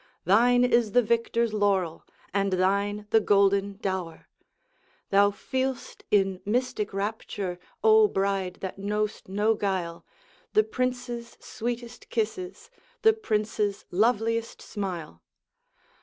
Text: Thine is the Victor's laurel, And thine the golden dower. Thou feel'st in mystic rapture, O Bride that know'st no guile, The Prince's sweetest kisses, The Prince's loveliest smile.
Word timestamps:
Thine 0.25 0.65
is 0.65 0.93
the 0.93 1.03
Victor's 1.03 1.53
laurel, 1.53 2.07
And 2.33 2.53
thine 2.53 3.05
the 3.11 3.19
golden 3.19 3.77
dower. 3.83 4.29
Thou 5.11 5.29
feel'st 5.29 6.05
in 6.09 6.41
mystic 6.43 6.91
rapture, 6.91 7.59
O 7.83 8.07
Bride 8.07 8.55
that 8.61 8.79
know'st 8.79 9.29
no 9.29 9.53
guile, 9.53 10.03
The 10.53 10.63
Prince's 10.63 11.37
sweetest 11.39 12.09
kisses, 12.09 12.71
The 13.03 13.13
Prince's 13.13 13.85
loveliest 13.91 14.59
smile. 14.59 15.21